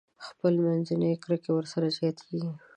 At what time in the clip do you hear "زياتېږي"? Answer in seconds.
1.97-2.51